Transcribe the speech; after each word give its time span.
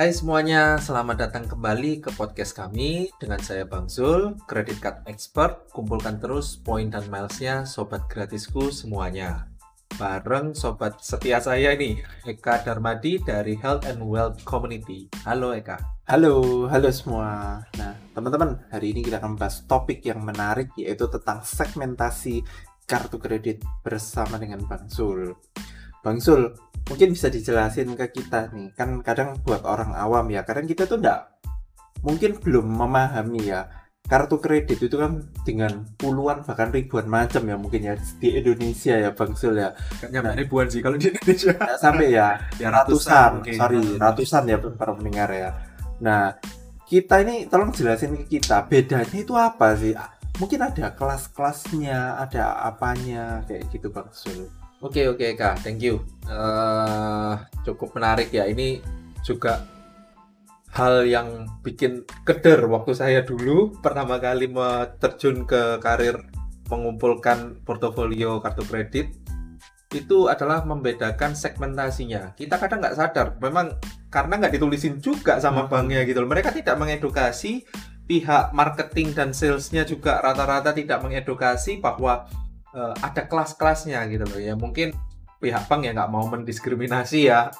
Hai 0.00 0.16
semuanya, 0.16 0.80
selamat 0.80 1.28
datang 1.28 1.44
kembali 1.44 2.00
ke 2.00 2.08
podcast 2.16 2.56
kami 2.56 3.12
dengan 3.20 3.36
saya 3.36 3.68
Bang 3.68 3.84
Zul, 3.84 4.32
Credit 4.48 4.80
Card 4.80 5.04
Expert. 5.04 5.68
Kumpulkan 5.76 6.16
terus 6.16 6.56
poin 6.56 6.88
dan 6.88 7.04
milesnya 7.12 7.68
sobat 7.68 8.08
gratisku 8.08 8.72
semuanya. 8.72 9.52
Bareng 10.00 10.56
sobat 10.56 11.04
setia 11.04 11.36
saya 11.44 11.76
ini, 11.76 12.00
Eka 12.24 12.64
Darmadi 12.64 13.20
dari 13.20 13.60
Health 13.60 13.84
and 13.84 14.00
Wealth 14.00 14.40
Community. 14.40 15.12
Halo 15.28 15.52
Eka. 15.52 15.76
Halo, 16.08 16.64
halo 16.72 16.88
semua. 16.88 17.60
Nah, 17.76 17.92
teman-teman, 18.16 18.56
hari 18.72 18.96
ini 18.96 19.04
kita 19.04 19.20
akan 19.20 19.36
membahas 19.36 19.68
topik 19.68 20.00
yang 20.00 20.24
menarik 20.24 20.72
yaitu 20.80 21.12
tentang 21.12 21.44
segmentasi 21.44 22.40
kartu 22.88 23.20
kredit 23.20 23.60
bersama 23.84 24.40
dengan 24.40 24.64
Bang 24.64 24.88
Zul. 24.88 25.36
Bang 26.00 26.16
Zul, 26.16 26.48
mungkin 26.88 27.12
bisa 27.12 27.28
dijelasin 27.28 27.92
ke 27.92 28.06
kita 28.08 28.48
nih. 28.56 28.72
Kan 28.72 29.04
kadang 29.04 29.36
buat 29.44 29.62
orang 29.68 29.92
awam 29.92 30.32
ya 30.32 30.40
kadang 30.44 30.64
kita 30.64 30.88
tuh 30.88 31.00
enggak 31.00 31.40
mungkin 32.00 32.40
belum 32.40 32.66
memahami 32.66 33.52
ya. 33.52 33.68
Kartu 34.00 34.42
kredit 34.42 34.82
itu 34.82 34.96
kan 34.98 35.22
dengan 35.46 35.86
puluhan 35.94 36.42
bahkan 36.42 36.74
ribuan 36.74 37.06
macam 37.06 37.46
ya 37.46 37.54
mungkin 37.54 37.86
ya 37.86 37.94
di 38.18 38.42
Indonesia 38.42 38.96
ya 38.96 39.10
Bang 39.14 39.38
Sul 39.38 39.60
ya. 39.60 39.70
Kayaknya 40.02 40.20
nah, 40.24 40.34
ribuan 40.34 40.66
sih 40.66 40.82
kalau 40.82 40.98
di 40.98 41.14
Indonesia. 41.14 41.54
Sampai 41.78 42.10
ya, 42.10 42.34
ya 42.62 42.74
ratusan, 42.74 43.44
ratusan 43.44 43.54
sorry 43.54 43.78
ratusan 44.00 44.42
ya 44.50 44.56
para 44.58 44.98
pendengar 44.98 45.30
ya. 45.30 45.50
Nah 46.02 46.34
kita 46.90 47.22
ini 47.22 47.46
tolong 47.46 47.70
jelasin 47.70 48.18
ke 48.18 48.40
kita 48.40 48.66
bedanya 48.66 49.14
itu 49.14 49.36
apa 49.38 49.78
sih? 49.78 49.94
Mungkin 50.42 50.58
ada 50.58 50.90
kelas-kelasnya 50.96 52.18
ada 52.18 52.66
apanya 52.66 53.46
kayak 53.46 53.68
gitu 53.70 53.94
Bang 53.94 54.10
Sul 54.10 54.50
Oke 54.80 55.04
oke 55.12 55.36
kak, 55.36 55.60
thank 55.60 55.84
you. 55.84 56.00
Uh, 56.24 57.36
cukup 57.68 57.92
menarik 58.00 58.32
ya. 58.32 58.48
Ini 58.48 58.80
juga 59.20 59.68
hal 60.72 61.04
yang 61.04 61.44
bikin 61.60 62.08
keder 62.24 62.64
waktu 62.64 62.96
saya 62.96 63.20
dulu 63.20 63.76
pertama 63.84 64.16
kali 64.16 64.48
terjun 64.96 65.44
ke 65.44 65.76
karir 65.84 66.16
mengumpulkan 66.72 67.60
portofolio 67.66 68.40
kartu 68.40 68.64
kredit 68.64 69.20
itu 69.90 70.30
adalah 70.30 70.62
membedakan 70.64 71.36
segmentasinya. 71.36 72.32
Kita 72.38 72.56
kadang 72.56 72.80
nggak 72.80 72.96
sadar, 72.96 73.36
memang 73.42 73.76
karena 74.08 74.38
nggak 74.40 74.54
ditulisin 74.56 75.02
juga 75.02 75.42
sama 75.42 75.66
hmm. 75.66 75.70
banknya 75.70 76.00
gitu 76.06 76.22
loh. 76.22 76.30
Mereka 76.30 76.54
tidak 76.54 76.78
mengedukasi 76.78 77.66
pihak 78.06 78.54
marketing 78.56 79.12
dan 79.12 79.34
salesnya 79.34 79.84
juga 79.84 80.22
rata-rata 80.22 80.72
tidak 80.72 81.02
mengedukasi 81.02 81.82
bahwa 81.82 82.30
uh, 82.74 82.94
ada 83.00 83.26
kelas-kelasnya 83.26 84.00
gitu 84.10 84.24
loh. 84.26 84.40
Ya 84.40 84.54
mungkin 84.54 84.94
pihak 85.40 85.66
bank 85.66 85.88
ya 85.88 85.92
nggak 85.96 86.12
mau 86.12 86.26
mendiskriminasi 86.28 87.30
ya. 87.30 87.50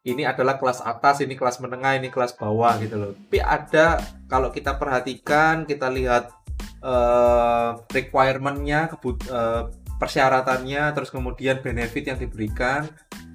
Ini 0.00 0.24
adalah 0.24 0.56
kelas 0.56 0.80
atas 0.80 1.20
ini 1.20 1.36
kelas 1.36 1.60
menengah 1.60 2.00
ini 2.00 2.08
kelas 2.08 2.32
bawah 2.40 2.72
gitu 2.80 2.96
loh. 2.96 3.12
Tapi 3.12 3.38
ada 3.44 4.00
kalau 4.32 4.48
kita 4.48 4.80
perhatikan 4.80 5.68
kita 5.68 5.92
lihat 5.92 6.32
uh, 6.80 7.76
requirementnya 7.92 8.88
kebut 8.96 9.28
uh, 9.28 9.68
persyaratannya 10.00 10.96
terus 10.96 11.12
kemudian 11.12 11.60
benefit 11.60 12.08
yang 12.08 12.16
diberikan 12.16 12.88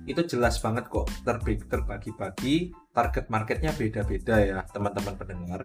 itu 0.10 0.22
jelas 0.26 0.58
banget 0.58 0.90
kok 0.90 1.06
terbagi-bagi. 1.70 2.74
Target 2.96 3.30
marketnya 3.30 3.70
beda-beda 3.76 4.36
ya 4.42 4.60
teman-teman 4.72 5.14
pendengar 5.20 5.62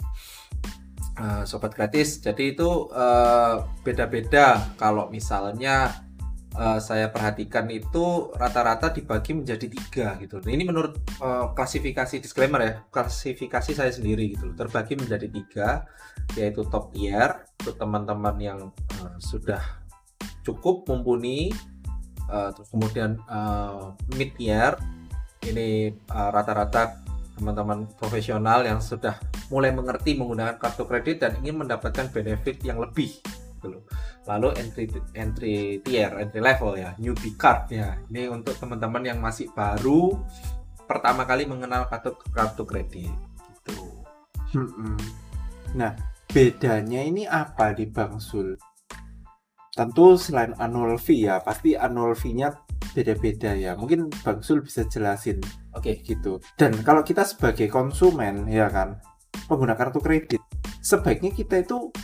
uh, 1.18 1.42
sobat 1.48 1.74
gratis. 1.74 2.22
Jadi 2.22 2.54
itu 2.54 2.90
eh, 2.92 3.56
beda-beda. 3.82 4.76
Kalau 4.78 5.10
misalnya 5.10 6.06
uh, 6.56 6.78
saya 6.82 7.10
perhatikan 7.10 7.66
itu 7.70 8.30
rata-rata 8.34 8.90
dibagi 8.90 9.36
menjadi 9.36 9.66
tiga 9.70 10.08
gitu. 10.18 10.42
Ini 10.42 10.64
menurut 10.66 10.98
uh, 11.22 11.54
klasifikasi 11.54 12.22
disclaimer 12.22 12.60
ya, 12.62 12.72
klasifikasi 12.90 13.70
saya 13.74 13.92
sendiri 13.92 14.34
gitu. 14.34 14.54
Terbagi 14.54 14.98
menjadi 14.98 15.28
tiga, 15.30 15.68
yaitu 16.34 16.66
top 16.68 16.90
tier 16.94 17.46
untuk 17.62 17.76
teman-teman 17.78 18.36
yang 18.40 18.60
uh, 19.02 19.16
sudah 19.20 19.60
cukup 20.42 20.88
mumpuni, 20.88 21.52
uh, 22.32 22.50
terus 22.54 22.68
kemudian 22.72 23.20
uh, 23.28 23.94
mid 24.16 24.32
tier 24.34 24.74
ini 25.40 25.96
rata-rata 26.12 27.00
teman-teman 27.40 27.88
profesional 27.96 28.60
yang 28.68 28.84
sudah 28.84 29.16
mulai 29.48 29.72
mengerti 29.72 30.12
menggunakan 30.12 30.60
kartu 30.60 30.84
kredit 30.84 31.24
dan 31.24 31.40
ingin 31.40 31.64
mendapatkan 31.64 32.12
benefit 32.12 32.60
yang 32.60 32.76
lebih 32.76 33.16
gitu 33.60 33.80
Lalu 34.28 34.52
entry 34.60 34.84
entry 35.16 35.80
tier, 35.80 36.12
entry 36.20 36.40
level 36.44 36.76
ya, 36.76 36.92
newbie 37.00 37.34
card 37.34 37.72
ya. 37.72 37.96
Ini 38.12 38.28
untuk 38.28 38.54
teman-teman 38.60 39.02
yang 39.02 39.18
masih 39.18 39.48
baru 39.50 40.12
pertama 40.84 41.24
kali 41.24 41.48
mengenal 41.48 41.88
kartu 41.88 42.14
kartu 42.30 42.62
kredit 42.68 43.10
gitu. 43.56 44.04
Nah, 45.74 45.96
bedanya 46.30 47.00
ini 47.00 47.24
apa 47.26 47.72
di 47.74 47.88
Bang 47.88 48.20
Sul? 48.20 48.54
Tentu 49.72 50.14
selain 50.20 50.52
annual 50.60 51.00
fee 51.00 51.26
ya, 51.26 51.40
pasti 51.40 51.74
annual 51.74 52.12
fee-nya 52.12 52.54
beda-beda 52.92 53.54
ya. 53.54 53.78
Mungkin 53.78 54.10
Bang 54.22 54.42
Sul 54.42 54.62
bisa 54.62 54.86
jelasin 54.86 55.38
Oke, 55.76 55.94
okay. 55.94 55.94
gitu. 56.02 56.42
Dan 56.58 56.74
kalau 56.82 57.06
kita 57.06 57.22
sebagai 57.22 57.70
konsumen, 57.70 58.50
ya 58.50 58.66
kan, 58.66 58.98
pengguna 59.46 59.78
kartu 59.78 60.02
kredit, 60.02 60.42
sebaiknya 60.82 61.30
kita 61.30 61.62
itu 61.62 61.94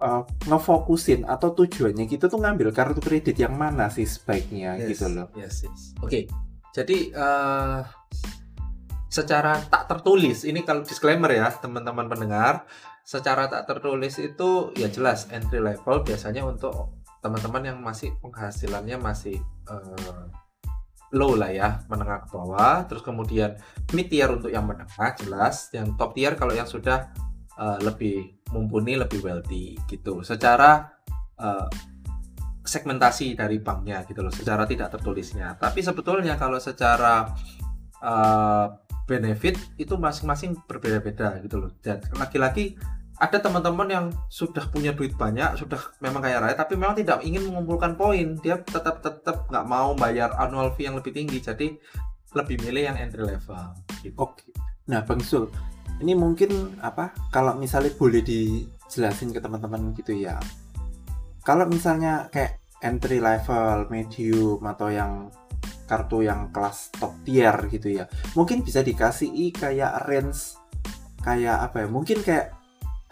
uh, 0.00 0.22
ngefokusin 0.46 1.26
atau 1.26 1.50
tujuannya 1.50 2.06
kita 2.06 2.30
tuh 2.30 2.38
ngambil 2.38 2.70
kartu 2.70 3.02
kredit 3.02 3.36
yang 3.36 3.58
mana 3.58 3.90
sih 3.90 4.06
sebaiknya 4.06 4.78
yes, 4.78 4.88
gitu 4.94 5.06
loh. 5.10 5.28
Yes, 5.34 5.66
yes. 5.66 5.80
Oke, 5.98 6.06
okay. 6.06 6.22
jadi 6.70 6.98
uh, 7.16 7.80
secara 9.10 9.58
tak 9.66 9.90
tertulis, 9.90 10.46
ini 10.46 10.62
kalau 10.62 10.86
disclaimer 10.86 11.32
ya 11.34 11.50
teman-teman 11.50 12.06
pendengar, 12.06 12.68
secara 13.06 13.46
tak 13.46 13.70
tertulis 13.70 14.18
itu 14.18 14.74
ya 14.74 14.90
jelas 14.90 15.30
entry 15.30 15.62
level 15.62 16.02
biasanya 16.02 16.42
untuk 16.42 17.05
teman-teman 17.24 17.62
yang 17.72 17.78
masih 17.80 18.14
penghasilannya 18.22 18.96
masih 19.00 19.40
uh, 19.66 20.28
low 21.14 21.38
lah 21.38 21.50
ya 21.50 21.68
menengah 21.86 22.26
ke 22.26 22.28
bawah. 22.34 22.84
Terus 22.90 23.02
kemudian 23.02 23.54
mid 23.94 24.10
tier 24.10 24.30
untuk 24.30 24.50
yang 24.50 24.66
menengah 24.66 25.14
jelas. 25.18 25.70
Yang 25.70 25.94
top 25.96 26.10
tier 26.14 26.32
kalau 26.34 26.52
yang 26.54 26.66
sudah 26.66 27.10
uh, 27.58 27.78
lebih 27.82 28.42
mumpuni 28.50 28.98
lebih 28.98 29.22
wealthy 29.22 29.78
gitu. 29.86 30.22
Secara 30.22 30.86
uh, 31.38 31.68
segmentasi 32.66 33.38
dari 33.38 33.62
banknya 33.62 34.02
gitu 34.04 34.26
loh 34.26 34.34
secara 34.34 34.66
tidak 34.66 34.90
tertulisnya. 34.90 35.54
Tapi 35.54 35.80
sebetulnya 35.80 36.34
kalau 36.34 36.58
secara 36.58 37.30
uh, 38.02 38.66
benefit 39.06 39.54
itu 39.78 39.94
masing-masing 39.94 40.58
berbeda-beda 40.66 41.38
gitu 41.46 41.62
loh. 41.62 41.70
Dan 41.78 42.02
lagi-lagi 42.18 42.74
ada 43.16 43.40
teman-teman 43.40 43.88
yang 43.88 44.06
sudah 44.28 44.68
punya 44.68 44.92
duit 44.92 45.16
banyak, 45.16 45.56
sudah 45.56 45.80
memang 46.04 46.20
kaya 46.20 46.36
raya, 46.36 46.52
tapi 46.52 46.76
memang 46.76 47.00
tidak 47.00 47.24
ingin 47.24 47.48
mengumpulkan 47.48 47.96
poin. 47.96 48.36
Dia 48.44 48.60
tetap 48.60 49.00
tetap 49.00 49.48
nggak 49.48 49.64
mau 49.64 49.96
bayar 49.96 50.36
annual 50.36 50.76
fee 50.76 50.84
yang 50.84 51.00
lebih 51.00 51.16
tinggi, 51.16 51.40
jadi 51.40 51.72
lebih 52.36 52.60
milih 52.60 52.92
yang 52.92 52.96
entry 53.00 53.24
level. 53.24 53.72
Gitu. 54.04 54.16
Oke. 54.20 54.52
Nah, 54.92 55.00
Bang 55.00 55.24
Sul, 55.24 55.48
ini 56.04 56.12
mungkin 56.12 56.76
apa? 56.84 57.16
Kalau 57.32 57.56
misalnya 57.56 57.96
boleh 57.96 58.20
dijelasin 58.20 59.32
ke 59.32 59.40
teman-teman 59.40 59.96
gitu 59.96 60.12
ya. 60.12 60.36
Kalau 61.40 61.64
misalnya 61.64 62.28
kayak 62.28 62.60
entry 62.84 63.16
level, 63.16 63.88
medium 63.88 64.60
atau 64.60 64.92
yang 64.92 65.32
kartu 65.88 66.26
yang 66.26 66.50
kelas 66.50 66.92
top 66.98 67.14
tier 67.24 67.54
gitu 67.70 68.02
ya, 68.02 68.04
mungkin 68.36 68.60
bisa 68.60 68.84
dikasih 68.84 69.32
kayak 69.56 70.04
range 70.04 70.60
kayak 71.24 71.64
apa 71.64 71.86
ya? 71.86 71.88
Mungkin 71.88 72.20
kayak 72.20 72.55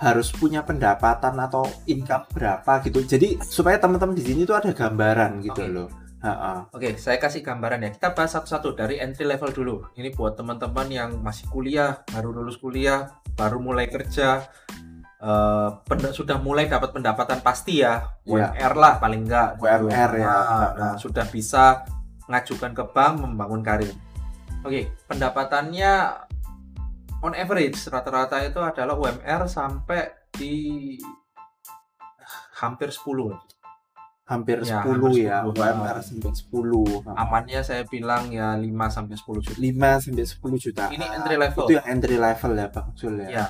harus 0.04 0.28
punya 0.36 0.60
pendapatan 0.60 1.32
atau 1.40 1.64
income 1.88 2.28
berapa 2.36 2.84
gitu. 2.84 3.00
Jadi 3.00 3.40
supaya 3.40 3.80
teman-teman 3.80 4.12
di 4.12 4.24
sini 4.24 4.44
tuh 4.44 4.60
ada 4.60 4.76
gambaran 4.76 5.40
gitu 5.40 5.64
okay. 5.64 5.72
loh. 5.72 5.88
Oke, 6.24 6.68
okay, 6.72 6.92
saya 6.96 7.20
kasih 7.20 7.44
gambaran 7.44 7.84
ya. 7.84 7.90
Kita 7.92 8.16
bahas 8.16 8.32
satu-satu 8.32 8.72
dari 8.72 8.96
entry 8.96 9.28
level 9.28 9.52
dulu. 9.52 9.74
Ini 9.92 10.08
buat 10.16 10.40
teman-teman 10.40 10.88
yang 10.88 11.10
masih 11.20 11.44
kuliah, 11.52 12.00
baru 12.08 12.32
lulus 12.32 12.56
kuliah, 12.56 13.20
baru 13.36 13.60
mulai 13.60 13.92
kerja, 13.92 14.48
uh, 15.20 15.84
sudah 16.16 16.40
mulai 16.40 16.64
dapat 16.64 16.96
pendapatan 16.96 17.44
pasti 17.44 17.84
ya, 17.84 18.08
yeah. 18.24 18.56
UMR 18.56 18.72
lah 18.72 18.92
paling 19.04 19.28
enggak. 19.28 19.60
UMR 19.60 20.10
gitu. 20.16 20.24
ya. 20.24 20.32
Nah, 20.32 20.70
nah, 20.80 20.94
sudah 20.96 21.28
bisa 21.28 21.84
ngajukan 22.24 22.72
ke 22.72 22.84
bank 22.96 23.20
membangun 23.20 23.60
karir. 23.60 23.92
Oke, 24.64 24.68
okay, 24.68 24.84
pendapatannya 25.04 26.24
on 27.24 27.32
average 27.32 27.80
rata-rata 27.88 28.44
itu 28.44 28.60
adalah 28.60 28.92
UMR 29.00 29.48
sampai 29.48 30.28
di 30.28 31.00
hampir 32.60 32.92
10 32.92 33.32
hampir 34.24 34.60
ya, 34.64 34.84
10 34.84 34.92
hampir 34.92 35.24
ya 35.24 35.40
10. 35.48 35.56
UMR 35.56 35.96
sampai 36.04 36.32
10 36.36 37.16
amannya 37.16 37.60
saya 37.64 37.82
bilang 37.88 38.28
ya 38.28 38.52
5 38.60 38.68
sampai 38.92 39.16
10 39.16 39.40
juta. 39.40 39.56
5 39.56 40.04
sampai 40.04 40.24
10 40.28 40.64
juta. 40.64 40.84
Ini 40.92 41.06
entry 41.16 41.36
level. 41.40 41.64
Itu 41.64 41.74
yang 41.80 41.88
entry 41.88 42.16
level 42.20 42.52
ya 42.56 42.66
Bang 42.68 42.88
Jul 42.92 43.14
ya, 43.24 43.28
ya. 43.28 43.46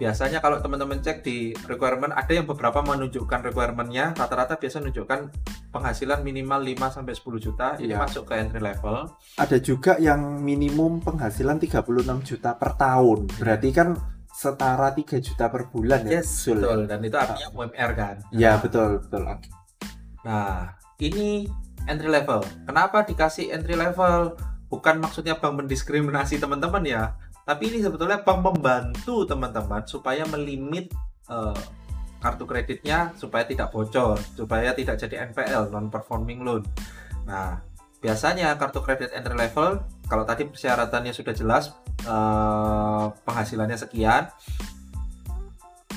Biasanya 0.00 0.40
kalau 0.40 0.56
teman-teman 0.58 0.98
cek 0.98 1.20
di 1.20 1.52
requirement 1.66 2.08
ada 2.10 2.32
yang 2.32 2.48
beberapa 2.48 2.80
menunjukkan 2.80 3.44
requirementnya 3.44 4.16
rata-rata 4.16 4.56
biasa 4.56 4.80
menunjukkan 4.80 5.28
penghasilan 5.68 6.24
minimal 6.24 6.56
5 6.64 6.88
sampai 6.90 7.12
10 7.12 7.36
juta 7.38 7.66
ini 7.76 7.92
Iya. 7.92 8.00
masuk 8.00 8.24
ke 8.24 8.34
entry 8.34 8.58
level 8.58 9.12
Ada 9.36 9.60
juga 9.60 10.00
yang 10.00 10.40
minimum 10.40 10.98
penghasilan 10.98 11.60
36 11.60 11.84
juta 12.24 12.56
per 12.56 12.74
tahun. 12.74 13.28
Berarti 13.36 13.68
kan 13.70 13.92
setara 14.26 14.88
3 14.90 15.20
juta 15.20 15.46
per 15.46 15.68
bulan 15.68 16.00
ya. 16.02 16.18
yes 16.18 16.48
Sul? 16.48 16.56
betul 16.56 16.80
dan 16.86 17.00
itu 17.02 17.14
artinya 17.14 17.48
UMR 17.52 17.90
kan 17.92 18.16
Ya, 18.32 18.56
betul, 18.56 19.04
betul. 19.04 19.28
Oke. 19.28 19.52
Nah, 20.22 20.80
ini 20.98 21.44
entry 21.84 22.08
level. 22.08 22.40
Kenapa 22.64 23.04
dikasih 23.04 23.52
entry 23.52 23.76
level? 23.76 24.32
Bukan 24.66 24.96
maksudnya 24.96 25.34
bank 25.34 25.60
mendiskriminasi 25.60 26.38
teman-teman 26.38 26.86
ya, 26.86 27.18
tapi 27.50 27.66
ini 27.66 27.82
sebetulnya 27.82 28.22
membantu 28.22 29.26
teman-teman 29.26 29.82
supaya 29.82 30.22
melimit 30.30 30.86
eh, 31.26 31.62
kartu 32.22 32.46
kreditnya 32.46 33.10
supaya 33.18 33.42
tidak 33.42 33.74
bocor, 33.74 34.14
supaya 34.38 34.70
tidak 34.70 35.02
jadi 35.02 35.34
NPL 35.34 35.74
non 35.74 35.90
performing 35.90 36.46
loan. 36.46 36.62
Nah, 37.26 37.58
biasanya 37.98 38.54
kartu 38.54 38.78
kredit 38.86 39.10
entry 39.10 39.34
level 39.34 39.82
kalau 40.06 40.22
tadi 40.22 40.46
persyaratannya 40.46 41.10
sudah 41.10 41.34
jelas 41.34 41.74
eh, 42.06 43.06
penghasilannya 43.26 43.74
sekian 43.82 44.30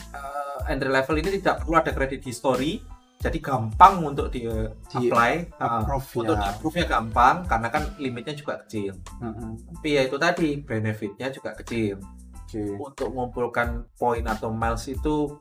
eh, 0.09 0.59
entry 0.73 0.89
level 0.89 1.21
ini 1.21 1.37
tidak 1.37 1.61
perlu 1.61 1.77
ada 1.77 1.93
kredit 1.93 2.25
history 2.25 2.81
jadi 3.23 3.39
gampang 3.39 4.03
untuk 4.03 4.27
di, 4.27 4.43
Di 4.43 5.07
apply 5.07 5.55
uh, 5.55 5.79
approve 5.79 6.27
untuk 6.27 6.35
ya. 6.35 6.43
di 6.43 6.47
approve-nya 6.51 6.85
gampang 6.91 7.35
karena 7.47 7.67
kan 7.71 7.83
limitnya 7.95 8.35
juga 8.35 8.59
kecil 8.67 8.99
Mm-mm. 9.23 9.79
tapi 9.79 9.89
ya 9.95 10.01
itu 10.03 10.17
tadi 10.19 10.49
benefitnya 10.59 11.31
juga 11.31 11.55
kecil 11.55 12.03
Oke. 12.43 12.75
untuk 12.75 13.07
mengumpulkan 13.15 13.87
poin 13.95 14.27
atau 14.27 14.51
miles 14.51 14.83
itu 14.91 15.39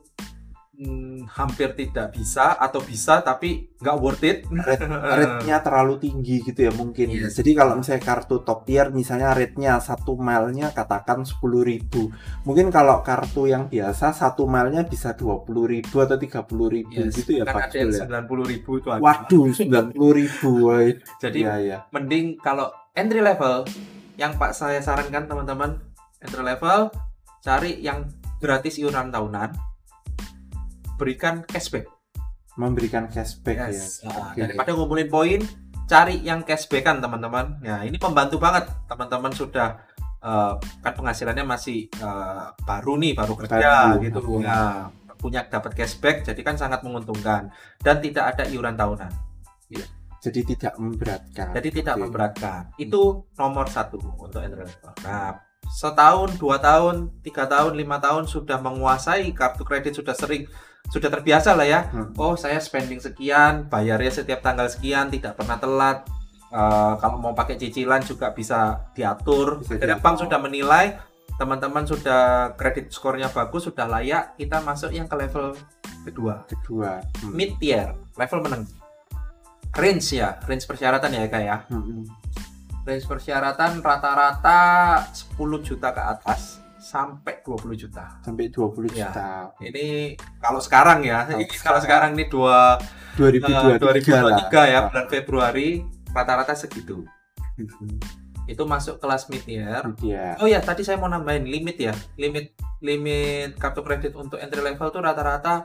hmm, 0.73 1.29
hampir 1.29 1.73
tidak 1.77 2.17
bisa 2.17 2.57
atau 2.57 2.81
bisa 2.81 3.21
tapi 3.21 3.69
nggak 3.77 3.97
worth 3.99 4.23
it 4.25 4.45
Rate-nya 4.49 5.61
terlalu 5.61 5.99
tinggi 6.01 6.41
gitu 6.41 6.65
ya 6.65 6.71
mungkin. 6.73 7.07
Yes. 7.13 7.37
Jadi 7.37 7.53
kalau 7.53 7.77
misalnya 7.77 8.01
kartu 8.01 8.41
top 8.41 8.65
tier 8.65 8.89
misalnya 8.89 9.35
rate-nya 9.35 9.77
satu 9.77 10.17
mile-nya 10.17 10.71
katakan 10.73 11.23
10.000. 11.27 11.89
Mungkin 12.47 12.67
kalau 12.73 13.03
kartu 13.05 13.45
yang 13.45 13.67
biasa 13.69 14.15
satu 14.15 14.49
mile-nya 14.49 14.87
bisa 14.87 15.13
20.000 15.13 15.85
atau 15.93 16.17
30.000 16.17 16.93
Yes, 16.93 17.13
gitu 17.17 17.31
ya 17.41 17.43
kan 17.45 17.55
Pak 17.55 17.63
ada 17.73 17.77
ya. 17.79 17.91
sembilan 18.03 18.23
puluh 18.29 18.45
ribu 18.45 18.71
itu 18.79 18.89
ada. 18.89 19.01
Waduh, 19.01 19.49
90.000. 19.49 20.63
woy. 20.63 20.87
jadi 21.23 21.39
Iya, 21.43 21.53
iya. 21.59 21.77
mending 21.91 22.37
kalau 22.39 22.69
entry 22.93 23.19
level 23.21 23.65
yang 24.15 24.37
Pak 24.37 24.53
saya 24.53 24.79
sarankan 24.79 25.25
teman-teman 25.25 25.81
entry 26.21 26.43
level 26.45 26.93
cari 27.43 27.81
yang 27.81 28.07
gratis 28.39 28.79
iuran 28.79 29.09
tahunan 29.11 29.72
berikan 31.03 31.43
cashback 31.43 31.91
Memberikan 32.53 33.09
cashback 33.09 33.57
Yes. 33.67 33.99
ya. 33.99 34.07
Nah, 34.07 34.31
Oke. 34.31 34.39
daripada 34.39 34.71
ngumpulin 34.71 35.09
poin 35.09 35.41
cari 35.83 36.21
yang 36.21 36.41
cashbackan 36.41 37.03
teman-teman 37.03 37.59
nah 37.59 37.83
ini 37.83 37.99
membantu 37.99 38.39
banget 38.39 38.71
teman-teman 38.87 39.35
sudah 39.35 39.83
eh, 40.21 40.53
kan 40.79 40.93
penghasilannya 40.95 41.43
masih 41.43 41.91
eh, 41.91 42.45
baru 42.63 42.95
nih 42.95 43.11
baru 43.13 43.33
kerja 43.35 43.59
Baru, 43.91 43.99
gitu 43.99 44.19
baru. 44.23 44.35
Nah, 44.39 44.87
punya 45.17 45.43
dapat 45.43 45.71
cashback 45.73 46.23
jadi 46.23 46.39
kan 46.39 46.55
sangat 46.55 46.83
menguntungkan 46.83 47.51
dan 47.79 47.99
tidak 47.99 48.31
ada 48.31 48.43
iuran 48.45 48.75
tahunan 48.75 49.11
Jadi 50.23 50.39
tidak 50.55 50.79
memberatkan. 50.79 51.51
jadi 51.51 51.69
tidak 51.73 51.95
Oke. 51.95 52.01
memberatkan 52.07 52.61
itu 52.75 53.01
nomor 53.35 53.67
satu 53.67 53.99
untuk 53.99 54.39
entry 54.39 54.63
level 54.63 54.93
nah 55.03 55.35
setahun 55.67 56.35
dua 56.35 56.59
tahun 56.59 57.11
tiga 57.19 57.43
tahun 57.43 57.75
lima 57.75 57.99
tahun 57.99 58.27
sudah 58.27 58.59
menguasai 58.59 59.31
kartu 59.31 59.63
kredit 59.63 59.95
sudah 59.95 60.11
sering 60.11 60.47
sudah 60.89 61.09
terbiasa 61.09 61.53
lah 61.53 61.63
ya 61.63 61.81
Hmm. 61.87 62.11
oh 62.15 62.33
saya 62.33 62.57
spending 62.57 62.97
sekian 62.97 63.67
bayarnya 63.67 64.11
setiap 64.13 64.41
tanggal 64.41 64.67
sekian 64.67 65.07
tidak 65.07 65.37
pernah 65.37 65.55
telat 65.55 66.03
Eh, 66.53 66.93
kalau 67.01 67.17
mau 67.17 67.33
pakai 67.33 67.57
cicilan 67.57 68.05
juga 68.05 68.29
bisa 68.29 68.77
diatur 68.93 69.65
Bisa 69.65 69.97
bank 69.97 70.21
sudah 70.21 70.37
menilai 70.37 70.93
teman-teman 71.33 71.81
sudah 71.81 72.53
kredit 72.53 72.93
skornya 72.93 73.25
bagus 73.25 73.65
sudah 73.65 73.89
layak 73.89 74.37
kita 74.37 74.61
masuk 74.61 74.93
yang 74.93 75.09
ke 75.09 75.17
level 75.17 75.57
kedua 76.05 76.45
Kedua. 76.45 77.01
Hmm. 77.25 77.33
mid 77.33 77.57
tier 77.57 77.97
level 78.13 78.45
menengah 78.45 78.69
range 79.73 80.13
ya 80.13 80.37
range 80.45 80.69
persyaratan 80.69 81.09
ya 81.09 81.25
kak 81.25 81.41
ya 81.41 81.57
Hmm. 81.73 82.05
range 82.85 83.09
persyaratan 83.09 83.81
rata-rata 83.81 84.61
10 85.09 85.33
juta 85.59 85.89
ke 85.89 86.05
atas 86.05 86.61
sampai 86.83 87.39
20 87.41 87.79
juta. 87.79 88.19
Sampai 88.19 88.51
20 88.51 88.91
Ya. 88.91 89.07
juta. 89.07 89.31
Ini 89.57 90.19
kalau 90.37 90.59
sekarang 90.59 90.99
ya, 91.01 91.23
Kalau 91.23 91.39
ini 91.39 91.45
kalau 91.55 91.79
sekarang 91.79 92.11
ini 92.13 92.27
dua 92.27 92.75
eh, 93.15 93.39
2023 93.39 94.19
lah. 94.19 94.43
2023 94.51 94.63
ya 94.67 94.79
bulan 94.91 95.07
Februari 95.07 95.67
rata-rata 96.11 96.51
segitu. 96.53 97.07
Hmm. 97.55 97.97
Itu 98.43 98.67
masuk 98.67 98.99
kelas 98.99 99.31
mid 99.31 99.47
tier. 99.47 99.79
Iya. 100.03 100.35
Oh 100.37 100.45
ya, 100.45 100.59
tadi 100.59 100.83
saya 100.83 100.99
mau 100.99 101.07
nambahin 101.07 101.47
limit 101.47 101.79
ya. 101.79 101.95
Limit 102.19 102.51
limit 102.83 103.55
kartu 103.55 103.79
kredit 103.79 104.11
untuk 104.13 104.35
entry 104.37 104.59
level 104.59 104.91
tuh 104.91 104.99
rata-rata 104.99 105.63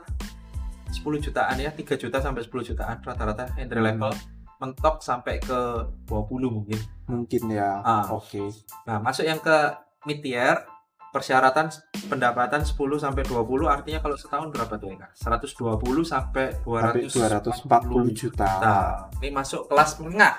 10 0.89 1.03
jutaan 1.19 1.59
ya, 1.59 1.69
3 1.69 1.99
juta 1.99 2.17
sampai 2.17 2.41
10 2.41 2.63
jutaan 2.65 2.97
rata-rata 2.97 3.51
entry 3.59 3.77
Hmm. 3.77 3.89
level. 3.91 4.11
Mentok 4.59 4.99
sampai 4.99 5.39
ke 5.39 5.59
20 6.05 6.47
mungkin. 6.49 6.79
Mungkin 7.05 7.41
ya. 7.49 7.79
Ah. 7.79 8.07
Oke. 8.09 8.47
Nah, 8.83 8.99
masuk 8.99 9.23
yang 9.23 9.39
ke 9.39 9.55
mid 10.03 10.19
tier, 10.19 10.55
persyaratan 11.09 11.69
pendapatan 12.09 12.61
10 12.65 12.73
sampai 12.75 13.23
20 13.25 13.65
artinya 13.65 13.99
kalau 14.01 14.17
setahun 14.17 14.49
berapa 14.49 14.73
tuh? 14.77 14.93
Kak? 14.97 15.11
120 15.17 16.05
sampai 16.05 16.45
240 16.65 17.09
Sampai 17.09 17.85
240 17.85 18.13
juta. 18.13 18.51
Nah, 18.61 18.89
ini 19.21 19.29
masuk 19.33 19.69
kelas 19.69 20.01
menengah. 20.01 20.35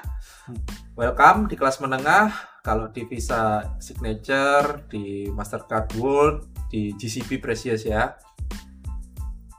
Hmm. 0.47 0.59
Welcome 0.99 1.51
di 1.51 1.57
kelas 1.59 1.79
menengah. 1.79 2.35
Kalau 2.61 2.93
di 2.93 3.09
Visa 3.09 3.73
Signature, 3.81 4.85
di 4.91 5.31
Mastercard 5.33 5.97
World, 5.97 6.69
di 6.69 6.93
GCP 6.93 7.41
Precious 7.41 7.89
ya. 7.89 8.19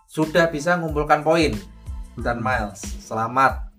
Sudah 0.06 0.52
bisa 0.52 0.76
mengumpulkan 0.78 1.24
poin 1.24 1.56
dan 2.20 2.44
miles. 2.44 2.84
Selamat. 3.02 3.71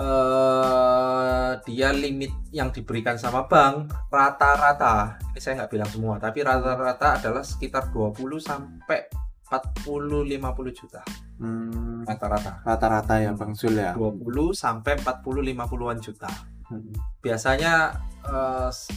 Eh 0.00 1.50
dia 1.62 1.92
limit 1.92 2.32
yang 2.50 2.68
diberikan 2.68 3.14
sama 3.14 3.44
bank 3.44 3.92
rata-rata 4.08 5.20
ini 5.26 5.38
saya 5.38 5.60
nggak 5.60 5.70
bilang 5.70 5.88
semua 5.88 6.14
tapi 6.16 6.40
rata-rata 6.40 7.16
adalah 7.16 7.42
sekitar 7.42 7.88
20 7.88 8.16
sampai 8.40 9.06
40 9.46 10.24
50 10.26 10.40
juta 10.74 11.02
Hmm, 11.36 12.04
rata-rata 12.04 12.60
rata-rata 12.62 13.16
ya 13.16 13.32
Bang 13.32 13.52
Zul 13.52 13.72
ya. 13.74 13.96
20 13.96 14.52
sampai 14.52 14.92
40 14.96 15.40
50-an 15.42 15.98
juta 15.98 16.30
Hmm. 16.66 16.92
biasanya 17.18 17.98
eh, 18.22 18.68
s- 18.70 18.92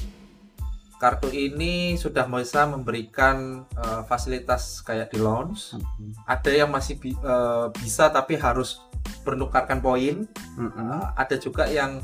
kartu 0.96 1.28
ini 1.28 1.96
sudah 1.96 2.24
bisa 2.26 2.64
memberikan 2.66 3.64
eh, 3.66 4.02
fasilitas 4.06 4.80
kayak 4.82 5.10
di 5.10 5.18
lounge 5.18 5.74
Hmm. 5.74 6.14
ada 6.26 6.52
yang 6.54 6.70
masih 6.70 6.96
bi- 6.96 7.18
eh, 7.18 7.68
bisa 7.74 8.08
tapi 8.08 8.36
harus 8.36 8.78
bernukarkan 9.24 9.80
poin 9.80 10.28
Hmm. 10.54 10.70
Uh, 10.70 11.04
ada 11.16 11.36
juga 11.36 11.66
yang 11.66 11.98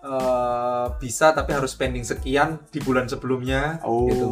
uh, 0.00 0.96
bisa 0.96 1.30
tapi 1.30 1.52
harus 1.52 1.72
spending 1.72 2.02
sekian 2.02 2.62
di 2.70 2.80
bulan 2.80 3.04
sebelumnya 3.04 3.82
Oh. 3.82 4.08
gitu. 4.08 4.30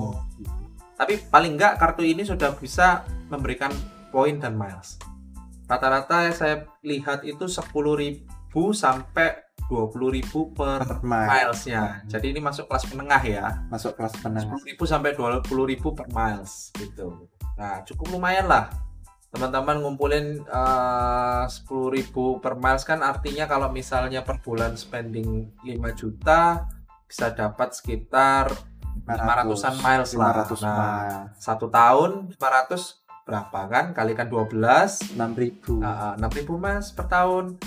Tapi 0.94 1.18
paling 1.26 1.58
enggak 1.58 1.76
kartu 1.76 2.00
ini 2.00 2.22
sudah 2.22 2.54
bisa 2.54 3.02
memberikan 3.28 3.74
poin 4.08 4.38
dan 4.38 4.54
miles. 4.54 4.96
Rata-rata 5.66 6.30
saya 6.30 6.64
lihat 6.80 7.24
itu 7.24 7.44
10.000 7.44 8.22
sampai 8.70 9.42
20.000 9.66 10.22
per 10.54 10.80
Per 10.84 11.00
mile. 11.02 11.28
milesnya. 11.50 12.04
Jadi 12.06 12.30
ini 12.30 12.38
masuk 12.38 12.68
kelas 12.68 12.84
menengah 12.92 13.22
ya. 13.24 13.44
Masuk 13.66 13.96
kelas 13.96 14.12
menengah. 14.22 14.54
10.000 14.54 14.76
sampai 14.84 15.10
20.000 15.16 15.42
per 15.90 16.06
miles 16.12 16.70
gitu. 16.76 17.26
Nah, 17.56 17.80
cukup 17.82 18.12
lumayan 18.12 18.46
lah. 18.46 18.70
Teman-teman 19.34 19.82
ngumpulin 19.82 20.40
eh, 20.40 21.44
10.000 21.44 21.66
per 22.38 22.54
miles 22.54 22.86
kan 22.86 23.02
artinya 23.02 23.44
kalau 23.44 23.66
misalnya 23.68 24.22
per 24.22 24.38
bulan 24.38 24.78
spending 24.78 25.50
5 25.60 25.74
juta 25.92 26.70
bisa 27.04 27.30
dapat 27.30 27.74
sekitar 27.74 28.54
500-an 29.04 29.74
miles 29.82 30.14
lah. 30.14 30.46
500 30.46 30.62
Nah, 30.62 30.78
mile. 30.78 31.18
satu 31.36 31.66
tahun 31.66 32.30
500 32.32 33.02
berapa 33.24 33.60
kan? 33.66 33.84
Kalikan 33.90 34.30
12 34.30 35.18
6.000. 35.18 35.82
Nah, 35.82 36.14
6.000 36.14 36.54
miles 36.54 36.94
per 36.94 37.10
tahun 37.10 37.58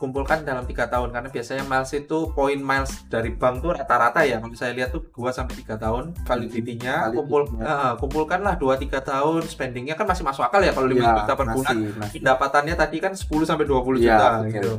kumpulkan 0.00 0.40
dalam 0.42 0.64
tiga 0.64 0.88
tahun. 0.88 1.12
Karena 1.12 1.28
biasanya 1.28 1.68
miles 1.68 1.92
itu 1.92 2.18
poin 2.32 2.56
miles 2.56 3.04
dari 3.12 3.36
bank 3.36 3.60
tuh 3.60 3.76
rata-rata 3.76 4.24
ya. 4.24 4.40
Kalau 4.40 4.56
saya 4.56 4.72
lihat 4.72 4.90
tuh 4.90 5.04
2 5.12 5.28
sampai 5.28 5.60
tiga 5.60 5.76
tahun 5.76 6.16
validity-nya. 6.24 7.12
Validity-nya. 7.12 7.14
kumpul 7.20 7.42
eh, 7.60 7.92
kumpulkanlah 8.00 8.54
2 8.56 8.80
3 8.80 9.04
tahun 9.04 9.42
spendingnya. 9.44 9.94
Kan 10.00 10.08
masih 10.08 10.24
masuk 10.24 10.48
akal 10.48 10.64
ya 10.64 10.72
kalau 10.72 10.88
5 10.88 10.96
Ya, 10.96 11.12
juta 11.20 11.32
per 11.36 11.46
bulan. 11.52 11.76
masih, 12.00 12.18
pendapatannya 12.24 12.74
tadi 12.74 12.96
kan 12.98 13.12
10 13.12 13.44
sampai 13.44 13.68
20 13.68 14.00
Iya, 14.00 14.16
juta 14.16 14.26
betul. 14.40 14.48
gitu. 14.56 14.72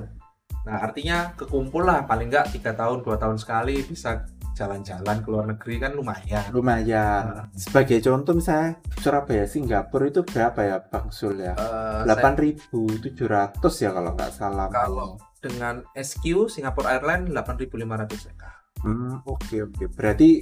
Nah, 0.62 0.78
artinya 0.86 1.18
kekumpul 1.38 1.82
lah 1.86 2.06
paling 2.06 2.30
enggak 2.30 2.54
tiga 2.54 2.74
tahun, 2.78 3.02
dua 3.02 3.18
tahun 3.18 3.38
sekali 3.42 3.82
bisa 3.82 4.30
jalan-jalan 4.54 5.18
ke 5.18 5.28
luar 5.28 5.46
negeri 5.48 5.76
kan 5.78 5.92
lumayan. 5.92 6.44
lumayan 6.52 7.48
sebagai 7.54 7.98
contoh 8.00 8.34
misalnya 8.34 8.76
Surabaya 8.98 9.44
Singapura 9.44 10.06
itu 10.06 10.22
berapa 10.22 10.60
ya 10.60 10.78
Bang 10.84 11.08
Sul 11.10 11.40
ya 11.40 11.54
Eh, 11.54 12.04
saya- 12.04 12.06
8.700 12.06 13.18
ya 13.78 13.90
kalau 13.90 14.12
nggak 14.12 14.32
salah 14.32 14.68
kalau 14.68 15.10
dengan 15.40 15.82
SQ 15.94 16.24
Singapore 16.48 16.88
Airlines 16.92 17.30
8.500 17.30 17.74
TK. 18.22 18.44
Hmm, 18.82 19.18
oke 19.24 19.56
oke. 19.64 19.86
Berarti 19.90 20.42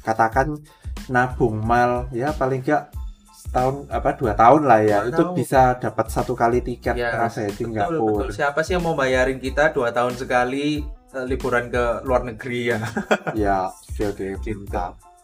katakan 0.00 0.60
nabung 1.06 1.58
mal 1.58 2.06
ya 2.10 2.30
paling 2.30 2.60
nggak 2.60 2.92
setahun 3.36 3.86
apa 3.88 4.12
dua 4.12 4.32
tahun 4.32 4.62
lah 4.64 4.80
ya 4.80 4.98
Dua 5.02 5.08
itu 5.08 5.22
tahun. 5.22 5.34
bisa 5.34 5.60
dapat 5.76 6.06
satu 6.06 6.32
kali 6.32 6.60
tiket 6.60 6.94
Ya, 6.94 7.14
rasanya 7.16 7.48
Betul, 7.48 7.58
Singapura. 7.62 8.00
betul. 8.22 8.28
Siapa 8.34 8.60
sih 8.60 8.74
yang 8.74 8.82
mau 8.82 8.92
bayarin 8.92 9.38
kita 9.38 9.70
dua 9.70 9.88
tahun 9.88 10.14
sekali 10.14 10.82
liburan 11.24 11.72
ke 11.72 12.04
luar 12.04 12.26
negeri 12.26 12.76
ya? 12.76 12.80
Ya 13.46 13.70
oke 13.70 14.36
oke. 14.36 14.50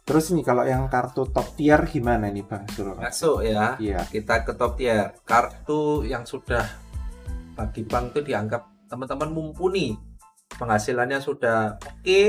Terus 0.02 0.24
nih 0.34 0.44
kalau 0.44 0.64
yang 0.66 0.88
kartu 0.90 1.28
top 1.30 1.54
tier 1.54 1.78
gimana 1.86 2.32
nih 2.32 2.42
Bang 2.46 2.64
Sul? 2.72 2.96
Masuk 2.96 3.44
ya. 3.44 3.76
Iya. 3.76 4.06
Kita 4.08 4.42
ke 4.46 4.56
top 4.56 4.80
tier. 4.80 5.12
Kartu 5.28 6.06
yang 6.08 6.24
sudah 6.24 6.64
bagi 7.52 7.84
bank 7.84 8.16
itu 8.16 8.32
dianggap 8.32 8.88
teman-teman 8.88 9.30
mumpuni. 9.30 9.94
Penghasilannya 10.52 11.18
sudah 11.20 11.76
oke 11.80 12.22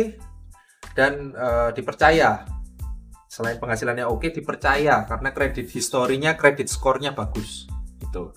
dan 0.96 1.34
eh, 1.34 1.70
dipercaya. 1.74 2.46
Selain 3.28 3.58
penghasilannya 3.58 4.06
oke, 4.06 4.30
dipercaya 4.30 5.10
karena 5.10 5.34
kredit 5.34 5.66
historinya, 5.74 6.38
kredit 6.38 6.70
skornya 6.70 7.18
bagus. 7.18 7.66
Gitu. 7.98 8.30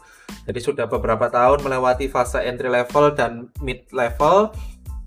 Jadi 0.49 0.61
sudah 0.63 0.89
beberapa 0.89 1.29
tahun 1.29 1.61
melewati 1.61 2.09
fase 2.09 2.41
entry 2.41 2.73
level 2.73 3.13
dan 3.13 3.53
mid 3.61 3.85
level. 3.93 4.57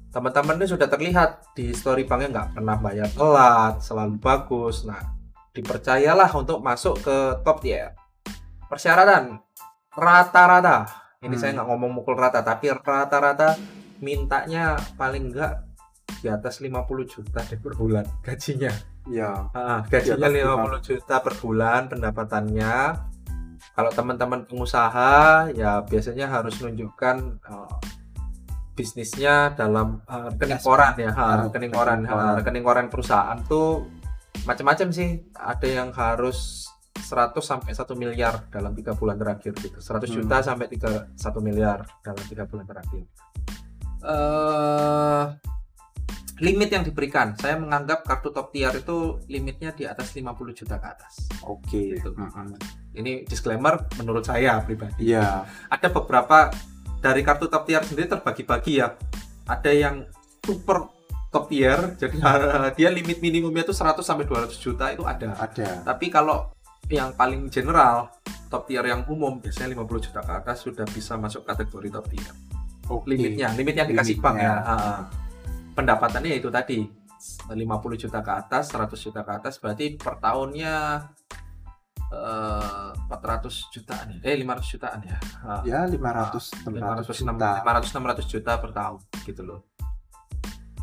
Teman-teman 0.09 0.57
ini 0.57 0.65
sudah 0.65 0.89
terlihat 0.89 1.53
di 1.53 1.69
history 1.69 2.09
banknya 2.09 2.29
nggak 2.33 2.49
pernah 2.57 2.75
bayar 2.81 3.09
telat, 3.13 3.77
selalu 3.85 4.17
bagus. 4.17 4.81
Nah, 4.81 4.97
dipercayalah 5.53 6.29
untuk 6.33 6.65
masuk 6.65 6.97
ke 7.05 7.17
top 7.45 7.61
tier. 7.61 7.93
Persyaratan 8.65 9.37
rata-rata. 9.93 10.89
Ini 11.19 11.35
Hmm. 11.35 11.41
saya 11.41 11.51
nggak 11.59 11.67
ngomong 11.67 11.91
mukul 12.01 12.15
rata, 12.17 12.41
tapi 12.41 12.73
rata-rata 12.73 13.53
mintanya 13.99 14.79
paling 14.95 15.29
nggak 15.29 15.53
di 16.23 16.27
atas 16.31 16.57
50 16.57 17.05
juta 17.05 17.45
deh 17.45 17.59
per 17.61 17.77
bulan 17.77 18.05
gajinya. 18.25 18.71
Ya. 19.05 19.45
Ah, 19.53 19.85
gajinya 19.85 20.25
atas 20.25 20.33
50 20.33 20.79
juta 20.81 21.15
per 21.21 21.33
bulan 21.37 21.85
pendapatannya. 21.85 22.75
Kalau 23.75 23.91
teman-teman 23.93 24.47
pengusaha 24.47 25.51
ya 25.53 25.83
biasanya 25.83 26.31
harus 26.31 26.55
menunjukkan 26.63 27.15
eh, 27.43 27.73
bisnisnya 28.79 29.51
dalam 29.53 29.99
eh, 30.07 30.31
rekening 30.31 30.63
koran 30.63 30.95
ya, 30.95 31.11
ha, 31.11 31.23
Ah, 31.25 31.35
rekening 31.43 31.71
koran, 31.75 31.99
ha, 32.07 32.39
rekening 32.39 32.63
koran 32.63 32.87
perusahaan 32.87 33.35
tuh 33.43 33.83
macam-macam 34.47 34.87
sih. 34.89 35.19
Ada 35.35 35.67
yang 35.67 35.89
harus 35.91 36.63
100 36.95 37.43
sampai 37.43 37.75
1 37.75 37.91
miliar 37.93 38.47
dalam 38.47 38.71
tiga 38.71 38.95
bulan 38.95 39.19
terakhir 39.19 39.51
gitu. 39.57 39.79
100 39.79 40.07
Hmm. 40.07 40.15
juta 40.15 40.39
sampai 40.39 40.67
3 40.67 41.11
1 41.11 41.39
miliar 41.39 41.83
dalam 41.99 42.23
tiga 42.25 42.47
bulan 42.47 42.63
terakhir. 42.63 43.03
eh 43.99 45.23
limit 46.39 46.71
yang 46.71 46.87
diberikan, 46.87 47.35
saya 47.35 47.59
menganggap 47.59 48.07
kartu 48.07 48.31
top 48.31 48.55
tier 48.55 48.71
itu 48.71 49.19
limitnya 49.27 49.75
di 49.75 49.83
atas 49.83 50.15
50 50.15 50.55
juta 50.55 50.79
ke 50.79 50.87
atas. 50.87 51.27
Oke. 51.43 51.99
Gitu. 51.99 52.15
Mm-mm. 52.15 52.55
Ini 52.95 53.27
disclaimer 53.27 53.75
menurut 53.99 54.23
saya 54.23 54.63
pribadi. 54.63 55.11
Iya. 55.11 55.43
Ada 55.67 55.91
beberapa 55.91 56.47
dari 56.99 57.21
kartu 57.23 57.47
top 57.47 57.63
tier 57.67 57.83
sendiri 57.83 58.07
terbagi-bagi 58.11 58.83
ya. 58.83 58.95
Ada 59.49 59.71
yang 59.71 60.05
super 60.43 60.91
top 61.33 61.49
tier, 61.49 61.95
jadi 61.97 62.15
dia 62.77 62.89
limit 62.91 63.23
minimumnya 63.23 63.65
itu 63.65 63.73
100 63.73 64.01
sampai 64.03 64.25
200 64.27 64.53
juta 64.59 64.91
itu 64.93 65.03
ada. 65.07 65.33
Ada. 65.39 65.83
Tapi 65.87 66.11
kalau 66.11 66.53
yang 66.89 67.13
paling 67.13 67.47
general, 67.53 68.09
top 68.49 68.65
tier 68.65 68.81
yang 68.81 69.05
umum 69.05 69.37
biasanya 69.37 69.77
50 69.77 70.05
juta 70.09 70.19
ke 70.25 70.33
atas 70.41 70.57
sudah 70.65 70.85
bisa 70.89 71.15
masuk 71.15 71.45
kategori 71.45 71.89
top 71.93 72.05
tier. 72.09 72.33
Oke. 72.89 73.13
Limitnya, 73.13 73.53
limit 73.53 73.77
yang 73.77 73.87
dikasih 73.87 74.17
bank 74.17 74.41
ya. 74.41 74.57
Limitnya. 74.57 74.73
Ah, 74.73 74.99
pendapatannya 75.77 76.33
itu 76.41 76.49
tadi 76.49 76.89
50 77.45 78.01
juta 78.01 78.19
ke 78.25 78.31
atas, 78.33 78.73
100 78.73 78.97
juta 78.97 79.21
ke 79.21 79.31
atas 79.31 79.61
berarti 79.61 79.95
per 79.99 80.17
tahunnya 80.17 80.73
eh 82.09 82.89
400 83.05 83.69
jutaan 83.69 84.05
ya. 84.13 84.19
Eh 84.25 84.35
500 84.37 84.65
jutaan 84.65 84.99
ya. 85.01 85.17
Ah, 85.41 85.61
Ya 85.61 85.85
500 85.85 86.65
600 86.65 87.05
500 87.05 87.21
juta. 87.21 87.49
500 87.61 88.25
600 88.25 88.25
juta 88.25 88.51
per 88.57 88.71
tahun 88.71 88.99
gitu 89.23 89.41
loh. 89.45 89.59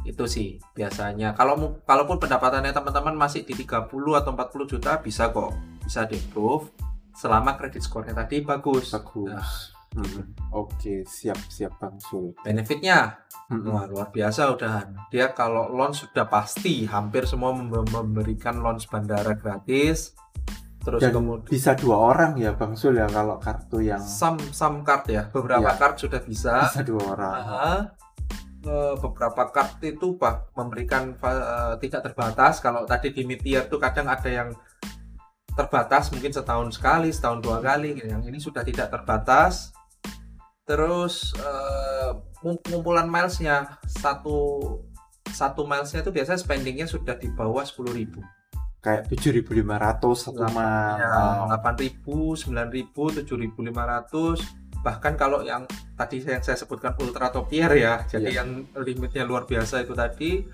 Itu 0.02 0.30
sih 0.30 0.62
biasanya. 0.70 1.34
Kalau 1.34 1.82
kalaupun 1.82 2.22
pendapatannya 2.22 2.70
teman-teman 2.70 3.18
masih 3.18 3.42
di 3.42 3.58
30 3.58 3.90
atau 4.14 4.30
40 4.32 4.70
juta 4.70 5.02
bisa 5.02 5.34
kok. 5.34 5.50
Bisa 5.82 6.06
di 6.06 6.14
approve 6.14 6.70
selama 7.10 7.58
kredit 7.58 7.82
skornya 7.82 8.14
tadi 8.14 8.42
bagus. 8.42 8.94
Bagus. 8.94 9.30
Nah. 9.30 9.74
Mm-mm. 9.96 10.52
Oke, 10.52 11.08
siap 11.08 11.40
siap 11.48 11.80
Bang 11.80 11.96
Sul. 11.96 12.36
Benefitnya 12.44 13.16
Mm-mm. 13.48 13.72
Wah, 13.72 13.88
luar 13.88 14.12
biasa 14.12 14.52
udahan. 14.52 14.92
Dia 15.08 15.32
kalau 15.32 15.72
launch 15.72 16.04
sudah 16.04 16.28
pasti 16.28 16.84
hampir 16.84 17.24
semua 17.24 17.56
mem- 17.56 17.72
memberikan 17.88 18.60
launch 18.60 18.92
bandara 18.92 19.32
gratis. 19.32 20.12
Terus 20.86 21.02
Dan 21.02 21.10
kemudian 21.10 21.50
bisa 21.50 21.74
dua 21.74 21.98
orang 21.98 22.38
ya 22.38 22.54
Bang 22.54 22.78
Sul 22.78 22.94
ya 22.94 23.10
kalau 23.10 23.42
kartu 23.42 23.82
yang 23.82 23.98
some 23.98 24.38
some 24.54 24.86
card 24.86 25.02
ya, 25.10 25.26
beberapa 25.28 25.66
Iya. 25.66 25.74
card 25.74 25.96
sudah 25.98 26.22
bisa. 26.22 26.62
bisa 26.62 26.86
dua 26.86 27.02
orang. 27.10 27.34
Aha. 27.34 27.70
Eh, 28.62 28.94
beberapa 28.96 29.50
card 29.50 29.82
itu 29.82 30.14
bah 30.14 30.46
memberikan 30.54 31.10
eh, 31.12 31.74
tidak 31.82 32.06
terbatas. 32.06 32.58
Kalau 32.58 32.86
tadi 32.86 33.10
di 33.10 33.26
mid 33.26 33.42
tier 33.42 33.66
tuh 33.66 33.78
kadang 33.78 34.06
ada 34.06 34.30
yang 34.30 34.54
terbatas 35.52 36.12
mungkin 36.12 36.30
setahun 36.30 36.70
sekali, 36.72 37.10
setahun 37.10 37.42
dua 37.42 37.58
kali. 37.58 37.98
Yang 37.98 38.22
ini 38.26 38.38
sudah 38.38 38.62
tidak 38.62 38.86
terbatas. 38.88 39.74
Terus 40.62 41.34
eh, 41.34 42.10
ngum- 42.42 42.62
ngumpulan 42.64 43.06
milesnya 43.06 43.74
satu 43.86 44.62
satu 45.26 45.62
milesnya 45.62 46.02
itu 46.02 46.10
biasanya 46.10 46.38
spendingnya 46.38 46.86
sudah 46.86 47.14
di 47.14 47.28
bawah 47.28 47.60
10.000 47.60 48.22
Kayak 48.86 49.10
7.500 49.10 50.14
satu 50.22 50.46
Delapan- 50.46 50.94
ya, 50.94 51.10
mal. 51.10 51.50
8.000, 51.50 52.38
9.000, 52.38 53.10
7.500 53.10 54.38
bahkan 54.78 55.18
kalau 55.18 55.42
yang 55.42 55.66
tadi 55.92 56.22
yang 56.22 56.38
saya 56.38 56.54
sebutkan 56.54 56.94
ultra 56.96 57.26
top 57.28 57.50
tier 57.50 57.66
ya 57.74 58.06
jadi 58.06 58.30
Iya. 58.30 58.38
yang 58.38 58.48
limitnya 58.78 59.26
luar 59.26 59.42
biasa 59.42 59.82
itu 59.82 59.90
tadi 59.92 60.46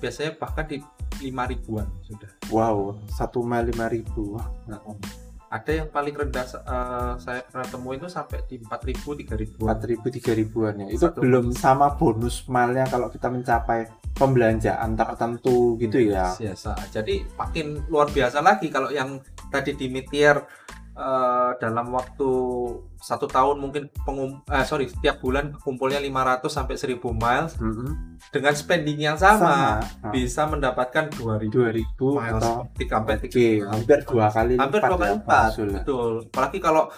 biasanya 0.00 0.32
bahkan 0.34 0.64
di 0.64 0.80
5 1.20 1.44
ribuan 1.44 1.84
sudah 2.00 2.30
Wow, 2.48 2.96
satu 3.06 3.44
mil 3.44 3.68
5.000. 3.68 4.40
ada 5.46 5.70
yang 5.70 5.88
paling 5.88 6.10
rendah 6.12 6.42
eh, 6.42 7.12
saya 7.18 7.40
pernah 7.44 7.68
temuin 7.68 8.00
itu 8.00 8.08
sampai 8.08 8.42
di 8.46 8.56
4.000 8.58 9.12
3.000 9.14 9.60
4.000 9.60 10.08
3.000-an 10.10 10.74
ya. 10.80 10.86
Itu 10.88 11.06
Satu 11.06 11.20
belum 11.20 11.52
sama 11.52 11.92
bonus 11.92 12.42
malnya 12.46 12.88
kalau 12.88 13.08
kita 13.08 13.28
mencapai 13.28 13.86
pembelanjaan 14.16 14.96
tertentu 14.96 15.76
gitu 15.76 16.00
ya. 16.00 16.32
biasa 16.32 16.72
jadi 16.90 17.22
makin 17.36 17.84
luar 17.92 18.08
biasa 18.08 18.40
lagi 18.40 18.72
kalau 18.72 18.88
yang 18.88 19.20
tadi 19.52 19.76
di 19.76 19.92
mid 19.92 20.08
tier 20.08 20.40
eh, 20.96 21.50
dalam 21.60 21.92
waktu 21.92 22.30
satu 22.96 23.28
tahun 23.28 23.60
mungkin 23.60 23.92
pengum 24.02 24.40
eh, 24.48 24.64
sorry 24.64 24.88
setiap 24.88 25.20
bulan 25.20 25.52
kumpulnya 25.60 26.00
500 26.00 26.48
sampai 26.48 26.74
1000 26.74 26.96
miles 27.12 27.52
Mm-mm. 27.60 28.18
dengan 28.32 28.56
spending 28.56 28.98
yang 28.98 29.18
sama, 29.20 29.84
Sama. 29.84 30.10
bisa 30.10 30.48
mendapatkan 30.48 31.12
2000 31.12 31.52
2.000 31.52 32.18
miles 32.18 32.40
atau 32.42 32.66
sampai 32.72 33.14
tiga 33.20 33.68
hampir 33.70 33.98
dua 34.02 34.26
kali 34.32 34.54
hampir 34.56 34.80
dua 34.80 34.96
kali 34.96 35.12
lipat 35.20 35.50
Sul 35.52 35.68
ya. 35.70 35.84
betul 35.84 36.10
apalagi 36.32 36.58
kalau 36.58 36.88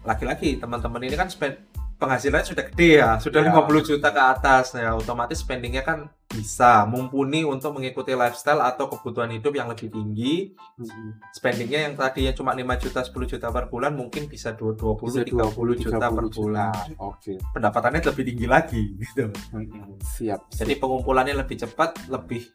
laki-laki 0.00 0.56
teman-teman 0.56 1.04
ini 1.04 1.12
kan 1.12 1.28
spend 1.28 1.60
penghasilannya 2.00 2.48
sudah 2.48 2.64
gede 2.72 2.90
ya 2.98 3.10
sudah 3.20 3.40
Ya. 3.44 3.52
50 3.52 3.84
juta 3.84 4.08
ke 4.08 4.22
atas 4.24 4.72
ya 4.72 4.96
otomatis 4.96 5.44
spendingnya 5.44 5.84
kan 5.84 6.08
bisa 6.30 6.86
mumpuni 6.86 7.42
untuk 7.42 7.74
mengikuti 7.74 8.14
lifestyle 8.14 8.62
atau 8.62 8.86
kebutuhan 8.86 9.28
hidup 9.28 9.50
yang 9.50 9.66
lebih 9.66 9.90
tinggi 9.90 10.54
Mm-mm. 10.78 11.18
spendingnya 11.34 11.90
yang 11.90 11.98
tadinya 11.98 12.32
cuma 12.32 12.54
5 12.54 12.62
juta 12.80 13.02
10 13.02 13.12
juta 13.36 13.46
per 13.50 13.66
bulan 13.66 13.92
mungkin 13.92 14.30
bisa 14.30 14.54
20 14.54 14.78
Bisa 15.04 15.20
30 15.26 15.82
juta 15.82 16.06
per 16.08 16.24
30 16.30 16.38
bulan 16.38 16.86
Oke. 17.02 17.34
pendapatannya 17.52 18.00
lebih 18.00 18.24
tinggi 18.24 18.46
lagi 18.46 18.82
gitu 18.96 19.28
Mm-mm. 19.52 19.98
Siap. 20.00 20.54
Jadi 20.54 20.72
pengumpulannya 20.78 21.34
lebih 21.34 21.60
cepat, 21.60 22.08
lebih 22.08 22.46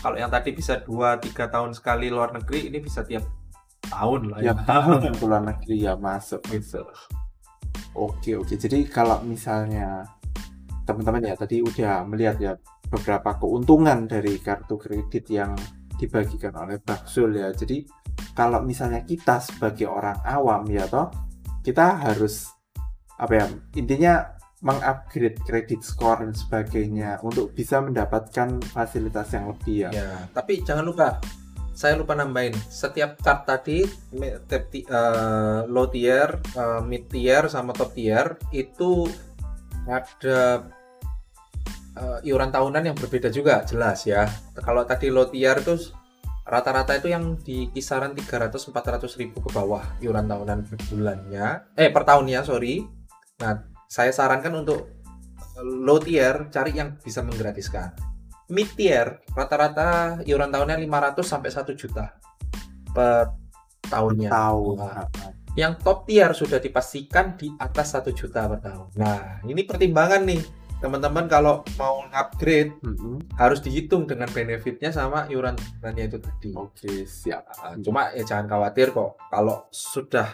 kalau 0.00 0.16
yang 0.16 0.32
tadi 0.32 0.50
bisa 0.50 0.80
2 0.80 1.20
3 1.20 1.52
tahun 1.52 1.70
sekali 1.76 2.08
luar 2.08 2.32
negeri, 2.32 2.72
ini 2.72 2.80
bisa 2.80 3.04
tiap 3.04 3.22
tahun 3.86 4.34
lah 4.34 4.38
tiap 4.42 4.58
ya. 4.58 4.64
tahun 4.66 5.14
pulang 5.14 5.44
negeri 5.46 5.76
ya 5.84 5.94
masuk. 5.94 6.40
Gitu. 6.48 6.80
Oke 7.96 8.36
oke. 8.36 8.54
Jadi 8.54 8.84
kalau 8.86 9.24
misalnya 9.24 10.04
teman-teman 10.84 11.32
ya 11.32 11.34
tadi 11.34 11.64
udah 11.64 12.04
melihat 12.04 12.36
ya 12.38 12.52
beberapa 12.86 13.34
keuntungan 13.40 14.06
dari 14.06 14.38
kartu 14.38 14.78
kredit 14.78 15.26
yang 15.32 15.56
dibagikan 15.96 16.52
oleh 16.54 16.78
Baksul 16.78 17.40
ya. 17.40 17.50
Jadi 17.56 17.82
kalau 18.36 18.60
misalnya 18.60 19.02
kita 19.02 19.40
sebagai 19.40 19.88
orang 19.88 20.20
awam 20.22 20.68
ya 20.68 20.84
toh 20.86 21.08
kita 21.64 22.04
harus 22.04 22.52
apa 23.16 23.32
ya 23.32 23.44
intinya 23.74 24.36
mengupgrade 24.60 25.40
kredit 25.44 25.80
score 25.84 26.24
dan 26.24 26.32
sebagainya 26.32 27.20
untuk 27.20 27.52
bisa 27.52 27.80
mendapatkan 27.80 28.60
fasilitas 28.72 29.32
yang 29.36 29.52
lebih 29.52 29.88
ya. 29.88 29.90
Ya, 29.92 30.10
tapi 30.32 30.64
jangan 30.64 30.84
lupa 30.84 31.20
saya 31.76 32.00
lupa 32.00 32.16
nambahin. 32.16 32.56
Setiap 32.72 33.20
card 33.20 33.44
tadi 33.44 33.84
eh, 33.84 35.60
low 35.68 35.86
tier, 35.92 36.40
eh, 36.56 36.80
mid 36.80 37.12
tier 37.12 37.52
sama 37.52 37.76
top 37.76 37.92
tier 37.92 38.40
itu 38.56 39.04
ada 39.84 40.64
eh, 41.92 42.18
iuran 42.24 42.48
tahunan 42.48 42.80
yang 42.80 42.96
berbeda 42.96 43.28
juga 43.28 43.60
jelas 43.68 44.08
ya. 44.08 44.24
Kalau 44.56 44.88
tadi 44.88 45.12
low 45.12 45.28
tier 45.28 45.60
itu 45.60 45.76
rata-rata 46.48 46.96
itu 46.96 47.12
yang 47.12 47.36
di 47.44 47.68
kisaran 47.68 48.16
300-400 48.16 49.20
ribu 49.20 49.44
ke 49.44 49.52
bawah 49.52 49.84
iuran 50.00 50.24
tahunan 50.24 50.64
per 50.64 50.80
bulannya. 50.88 51.76
Eh 51.76 51.92
per 51.92 52.08
tahunnya 52.08 52.40
sorry. 52.40 52.88
Nah 53.44 53.52
saya 53.84 54.16
sarankan 54.16 54.64
untuk 54.64 54.96
low 55.60 56.00
tier 56.00 56.48
cari 56.48 56.72
yang 56.72 56.96
bisa 57.04 57.20
menggratiskan 57.20 58.15
mid 58.50 58.70
tier 58.78 59.22
rata-rata 59.34 60.20
iuran 60.22 60.50
tahunnya 60.50 60.78
500 60.78 61.22
sampai 61.22 61.50
1 61.50 61.74
juta 61.74 62.14
per 62.94 63.34
tahunnya 63.86 64.30
Tahu. 64.30 64.62
Wah. 64.78 65.06
yang 65.56 65.78
top 65.78 66.06
tier 66.06 66.30
sudah 66.34 66.58
dipastikan 66.62 67.34
di 67.34 67.50
atas 67.58 67.94
1 67.98 68.06
juta 68.14 68.46
per 68.46 68.60
tahun 68.62 68.86
nah 68.94 69.42
ini 69.46 69.62
pertimbangan 69.66 70.22
nih 70.26 70.42
teman-teman 70.76 71.24
kalau 71.24 71.64
mau 71.80 72.04
upgrade 72.12 72.76
Mm-mm. 72.84 73.24
harus 73.40 73.64
dihitung 73.64 74.04
dengan 74.04 74.28
benefitnya 74.28 74.92
sama 74.92 75.24
iuran 75.32 75.56
iurannya 75.56 76.04
itu 76.04 76.18
tadi. 76.20 76.50
Oke, 76.52 77.08
siap. 77.08 77.48
Nah, 77.48 77.80
Cuma 77.80 78.12
ya 78.12 78.28
jangan 78.28 78.44
khawatir 78.44 78.92
kok 78.92 79.16
kalau 79.32 79.64
sudah 79.72 80.28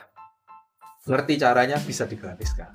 ngerti 1.07 1.39
caranya 1.39 1.79
bisa 1.79 2.11
digratiskan. 2.11 2.75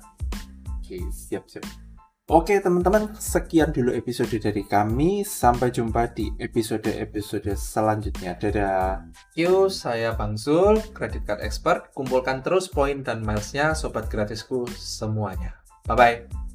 Oke, 0.80 1.04
siap, 1.12 1.44
siap. 1.44 1.87
Oke, 2.28 2.60
teman-teman, 2.60 3.16
sekian 3.16 3.72
dulu 3.72 3.88
episode 3.96 4.36
dari 4.36 4.60
kami. 4.60 5.24
Sampai 5.24 5.72
jumpa 5.72 6.12
di 6.12 6.28
episode-episode 6.36 7.56
selanjutnya. 7.56 8.36
Dadah. 8.36 9.08
Yo, 9.32 9.72
saya 9.72 10.12
Bang 10.12 10.36
Zul, 10.36 10.76
credit 10.92 11.24
card 11.24 11.40
expert. 11.40 11.88
Kumpulkan 11.96 12.44
terus 12.44 12.68
poin 12.68 13.00
dan 13.00 13.24
milesnya 13.24 13.72
sobat 13.72 14.12
gratisku 14.12 14.68
semuanya. 14.76 15.56
Bye 15.88 15.96
bye. 15.96 16.47